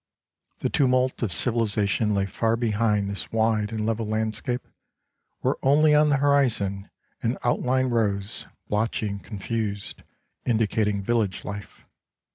The 0.61 0.69
tumult 0.71 1.21
of 1.21 1.31
civilization 1.31 2.15
lay 2.15 2.25
far 2.25 2.55
behind 2.57 3.07
this 3.07 3.31
wide 3.31 3.71
and 3.71 3.85
level 3.85 4.07
landscape, 4.07 4.67
where 5.41 5.57
only 5.61 5.93
on 5.93 6.09
the 6.09 6.17
horizon 6.17 6.89
an 7.21 7.37
outline 7.43 7.85
rose, 7.91 8.47
blotchy 8.67 9.09
and 9.09 9.23
confused, 9.23 10.01
indicating 10.43 11.03
village 11.03 11.45
life. 11.45 11.85